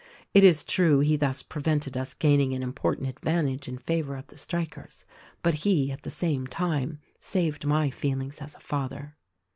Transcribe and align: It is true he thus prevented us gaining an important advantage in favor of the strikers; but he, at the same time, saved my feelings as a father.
It 0.33 0.43
is 0.43 0.63
true 0.63 1.01
he 1.01 1.15
thus 1.15 1.43
prevented 1.43 1.95
us 1.95 2.15
gaining 2.15 2.55
an 2.55 2.63
important 2.63 3.07
advantage 3.07 3.67
in 3.67 3.77
favor 3.77 4.15
of 4.15 4.25
the 4.29 4.37
strikers; 4.39 5.05
but 5.43 5.53
he, 5.61 5.91
at 5.91 6.01
the 6.01 6.09
same 6.09 6.47
time, 6.47 6.97
saved 7.19 7.67
my 7.67 7.91
feelings 7.91 8.39
as 8.41 8.55
a 8.55 8.59
father. 8.59 9.15